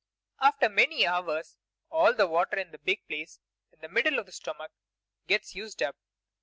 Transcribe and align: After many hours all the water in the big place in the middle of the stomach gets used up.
After 0.39 0.67
many 0.67 1.05
hours 1.05 1.57
all 1.91 2.15
the 2.15 2.25
water 2.25 2.57
in 2.57 2.71
the 2.71 2.79
big 2.79 3.05
place 3.07 3.39
in 3.71 3.81
the 3.81 3.87
middle 3.87 4.17
of 4.17 4.25
the 4.25 4.31
stomach 4.31 4.71
gets 5.27 5.53
used 5.53 5.83
up. 5.83 5.95